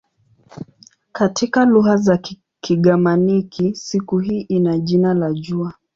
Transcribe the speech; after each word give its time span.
Katika 1.11 1.65
lugha 1.65 1.97
za 1.97 2.19
Kigermanik 2.61 3.71
siku 3.75 4.19
hii 4.19 4.41
ina 4.41 4.77
jina 4.79 5.13
la 5.13 5.33
"jua". 5.33 5.73